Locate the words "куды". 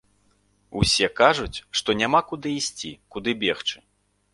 2.33-2.59, 3.15-3.41